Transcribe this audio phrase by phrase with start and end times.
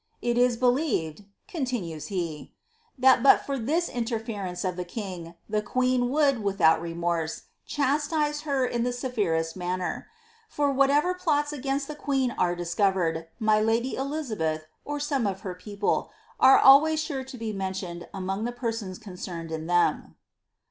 [0.19, 2.53] It is believed," continues he,
[2.99, 7.43] ^ that but for this inter ference of the king, the queen would, without remorse,
[7.67, 10.07] chastise her in the severest manner;
[10.49, 15.41] for whatever plots against the queen are dis; covered, my lady Elizabeth, or some of
[15.41, 16.09] her people,
[16.39, 20.15] are always sure to be mentioned among the persons concerned in them.''